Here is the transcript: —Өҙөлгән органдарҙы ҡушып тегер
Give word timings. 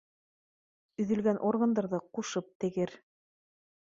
—Өҙөлгән 1.03 1.41
органдарҙы 1.49 2.01
ҡушып 2.19 2.49
тегер 2.65 2.97